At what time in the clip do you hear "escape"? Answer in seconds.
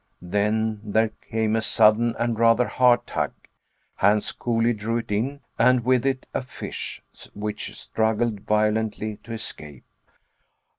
9.33-9.85